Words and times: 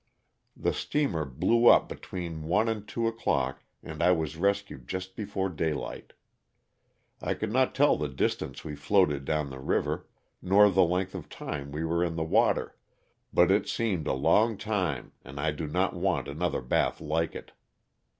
The 0.57 0.73
steamer 0.73 1.25
blew 1.25 1.67
up 1.67 1.87
between 1.87 2.45
one 2.45 2.67
and 2.67 2.87
two 2.87 3.05
o'clock 3.05 3.61
and 3.83 4.01
I 4.01 4.11
was 4.13 4.35
rescued 4.35 4.87
just 4.87 5.15
before 5.15 5.47
daylight. 5.47 6.13
I 7.21 7.35
could 7.35 7.51
not 7.51 7.75
tell 7.75 7.97
the 7.97 8.07
distance 8.09 8.63
we 8.63 8.75
floated 8.75 9.25
down 9.25 9.51
the 9.51 9.59
river, 9.59 10.07
nor 10.41 10.71
the 10.71 10.81
length 10.81 11.13
of 11.13 11.29
time 11.29 11.71
we 11.71 11.85
were 11.85 12.03
in 12.03 12.15
the 12.15 12.23
water, 12.23 12.75
but 13.31 13.51
it 13.51 13.67
seemed 13.69 14.07
a 14.07 14.13
long 14.13 14.57
time 14.57 15.11
and 15.23 15.39
I 15.39 15.51
do 15.51 15.67
not 15.67 15.93
want 15.93 16.27
another 16.27 16.61
bath 16.61 16.99
like 16.99 17.35
it. 17.35 17.51